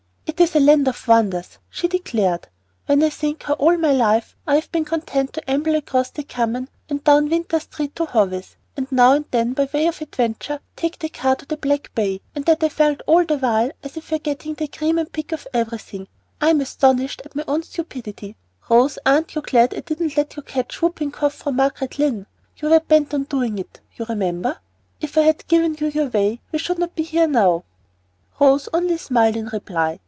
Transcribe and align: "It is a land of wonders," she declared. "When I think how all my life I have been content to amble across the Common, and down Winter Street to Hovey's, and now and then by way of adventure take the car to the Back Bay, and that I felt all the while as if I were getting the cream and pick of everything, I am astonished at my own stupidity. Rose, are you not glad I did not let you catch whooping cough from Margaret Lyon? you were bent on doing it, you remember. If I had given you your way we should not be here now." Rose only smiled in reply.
"It 0.27 0.39
is 0.45 0.55
a 0.55 0.59
land 0.59 0.87
of 0.87 1.07
wonders," 1.07 1.59
she 1.69 1.87
declared. 1.87 2.47
"When 2.87 3.03
I 3.03 3.09
think 3.11 3.43
how 3.43 3.53
all 3.55 3.77
my 3.77 3.91
life 3.91 4.35
I 4.47 4.55
have 4.55 4.71
been 4.71 4.85
content 4.85 5.33
to 5.33 5.49
amble 5.51 5.75
across 5.75 6.09
the 6.09 6.23
Common, 6.23 6.67
and 6.89 7.03
down 7.03 7.29
Winter 7.29 7.59
Street 7.59 7.95
to 7.97 8.05
Hovey's, 8.05 8.55
and 8.75 8.89
now 8.91 9.11
and 9.13 9.25
then 9.29 9.53
by 9.53 9.69
way 9.71 9.85
of 9.87 10.01
adventure 10.01 10.59
take 10.75 10.97
the 10.97 11.09
car 11.09 11.35
to 11.35 11.45
the 11.45 11.57
Back 11.57 11.91
Bay, 11.93 12.21
and 12.33 12.43
that 12.45 12.63
I 12.63 12.69
felt 12.69 13.01
all 13.05 13.23
the 13.23 13.37
while 13.37 13.69
as 13.83 13.97
if 13.97 14.11
I 14.11 14.15
were 14.15 14.19
getting 14.19 14.55
the 14.55 14.67
cream 14.67 14.97
and 14.97 15.11
pick 15.11 15.31
of 15.31 15.45
everything, 15.53 16.07
I 16.39 16.49
am 16.49 16.61
astonished 16.61 17.21
at 17.23 17.35
my 17.35 17.43
own 17.47 17.61
stupidity. 17.61 18.35
Rose, 18.67 18.97
are 19.05 19.15
you 19.19 19.25
not 19.35 19.43
glad 19.51 19.75
I 19.75 19.81
did 19.81 19.99
not 20.01 20.17
let 20.17 20.35
you 20.37 20.41
catch 20.41 20.81
whooping 20.81 21.11
cough 21.11 21.35
from 21.35 21.57
Margaret 21.57 21.99
Lyon? 21.99 22.25
you 22.57 22.69
were 22.69 22.79
bent 22.79 23.13
on 23.13 23.23
doing 23.25 23.59
it, 23.59 23.79
you 23.95 24.05
remember. 24.05 24.57
If 25.01 25.19
I 25.19 25.21
had 25.21 25.47
given 25.47 25.75
you 25.79 25.87
your 25.87 26.07
way 26.07 26.41
we 26.51 26.57
should 26.57 26.79
not 26.79 26.95
be 26.95 27.03
here 27.03 27.27
now." 27.27 27.63
Rose 28.39 28.67
only 28.73 28.97
smiled 28.97 29.35
in 29.35 29.45
reply. 29.49 29.99